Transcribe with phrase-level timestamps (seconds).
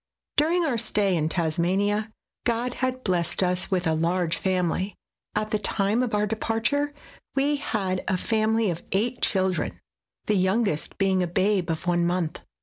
[0.35, 2.11] During our stay in Tasmania,
[2.43, 4.95] God had blessed us with a large family;
[5.35, 6.91] at the time of our departure
[7.35, 9.79] we had a family of eight children,
[10.25, 12.39] the youngest being a babe of one month.